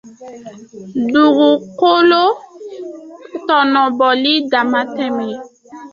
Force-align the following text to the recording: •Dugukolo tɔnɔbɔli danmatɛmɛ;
•Dugukolo 1.13 2.23
tɔnɔbɔli 3.47 4.33
danmatɛmɛ; 4.51 5.27